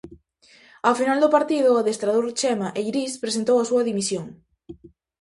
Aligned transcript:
Ao 0.87 0.97
final 0.99 1.17
do 1.21 1.33
partido 1.35 1.67
o 1.71 1.79
adestrador 1.81 2.25
Chema 2.39 2.69
Eirís 2.79 3.13
presentou 3.23 3.57
a 3.59 3.67
súa 3.69 3.85
dimisión. 3.89 4.25